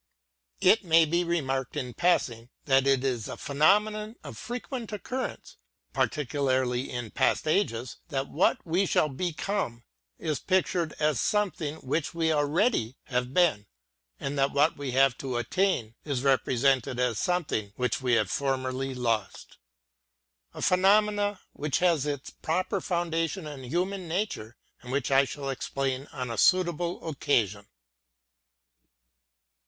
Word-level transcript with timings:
(It 0.61 0.83
may 0.83 1.05
be 1.05 1.23
remarked 1.23 1.77
in 1.77 1.93
passing, 1.93 2.49
that 2.65 2.87
it 2.87 3.03
is 3.03 3.27
a 3.27 3.37
phenomenon 3.37 4.15
of 4.23 4.35
frequent 4.35 4.91
occurrence, 4.91 5.57
particularly 5.93 6.89
in 6.89 7.11
past 7.11 7.47
ages, 7.47 7.97
that 8.07 8.27
what 8.27 8.65
we 8.65 8.87
shall 8.87 9.09
be 9.09 9.31
come, 9.31 9.83
is 10.17 10.39
pictured 10.39 10.93
as 10.93 11.21
something 11.21 11.75
which 11.85 12.15
we 12.15 12.33
already 12.33 12.97
have 13.03 13.31
been; 13.31 13.67
and 14.19 14.39
that 14.39 14.53
what 14.53 14.75
we 14.75 14.89
have 14.93 15.15
to 15.19 15.37
attain 15.37 15.93
is 16.03 16.23
represented 16.23 16.99
as 16.99 17.19
something 17.19 17.71
which 17.75 18.01
we 18.01 18.13
have 18.13 18.31
formerly 18.31 18.95
lost: 18.95 19.57
a 20.55 20.63
phenomenon 20.63 21.37
which 21.53 21.77
has 21.77 22.07
its 22.07 22.31
proper 22.31 22.81
foundation 22.81 23.45
in 23.45 23.63
human 23.65 24.07
nature, 24.07 24.57
and 24.81 24.91
which 24.91 25.11
I 25.11 25.25
shall 25.25 25.51
explain 25.51 26.07
on 26.11 26.31
a 26.31 26.39
suitable 26.39 27.07
occasion.) 27.07 27.67